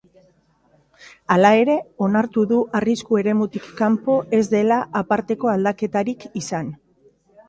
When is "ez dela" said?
4.39-4.79